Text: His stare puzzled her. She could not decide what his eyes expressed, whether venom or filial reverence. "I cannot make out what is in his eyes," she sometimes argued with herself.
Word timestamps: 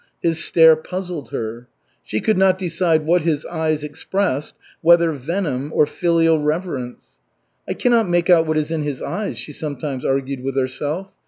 His 0.19 0.43
stare 0.43 0.75
puzzled 0.75 1.29
her. 1.29 1.67
She 2.01 2.21
could 2.21 2.35
not 2.35 2.57
decide 2.57 3.05
what 3.05 3.21
his 3.21 3.45
eyes 3.45 3.83
expressed, 3.83 4.55
whether 4.81 5.11
venom 5.11 5.71
or 5.75 5.85
filial 5.85 6.39
reverence. 6.39 7.19
"I 7.67 7.75
cannot 7.75 8.09
make 8.09 8.27
out 8.27 8.47
what 8.47 8.57
is 8.57 8.71
in 8.71 8.81
his 8.81 9.03
eyes," 9.03 9.37
she 9.37 9.53
sometimes 9.53 10.03
argued 10.03 10.43
with 10.43 10.57
herself. 10.57 11.13